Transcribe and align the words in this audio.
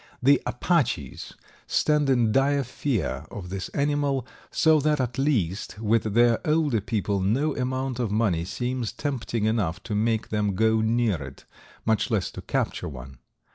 The 0.23 0.41
Apaches 0.47 1.35
stand 1.67 2.09
in 2.09 2.31
dire 2.31 2.63
fear 2.63 3.27
of 3.29 3.49
this 3.51 3.69
animal, 3.69 4.25
so 4.49 4.79
that, 4.79 4.99
at 4.99 5.19
least, 5.19 5.77
with 5.77 6.15
their 6.15 6.39
older 6.43 6.81
people 6.81 7.19
no 7.19 7.55
amount 7.55 7.99
of 7.99 8.09
money 8.09 8.43
seems 8.43 8.91
tempting 8.91 9.45
enough 9.45 9.83
to 9.83 9.93
make 9.93 10.29
them 10.29 10.55
go 10.55 10.81
near 10.81 11.21
it, 11.21 11.45
much 11.85 12.09
less 12.09 12.31
to 12.31 12.41
capture 12.41 12.89
one. 12.89 13.19